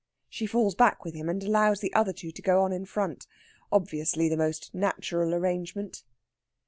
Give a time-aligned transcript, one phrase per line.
[0.27, 3.27] She falls back with him, and allows the other two to go on in front.
[3.71, 6.03] Obviously the most natural arrangement.